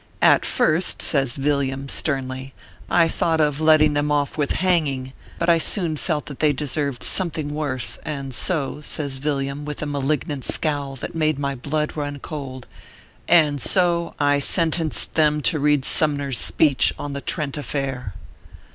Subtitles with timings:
[0.33, 2.55] "At first," says Villiam, sternly,"
[3.03, 7.03] I thought of letting them off with hanging, but I soon felt that they deserved
[7.03, 12.17] something worse, and so" says Villiam, with a malignant scowl that made my blood run
[12.17, 12.65] cold"
[13.27, 18.15] and so, I sen tenced them to read Sumner s speech on the Trent affair."